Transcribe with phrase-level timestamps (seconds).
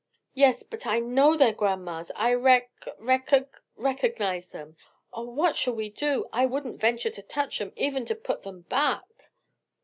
[0.33, 4.75] "Yes, but I know they're grandma's, I rec recog recognize them.
[5.13, 6.25] Oh what shall we do?
[6.33, 9.05] I wouldn't venture to touch 'em, even to put them back."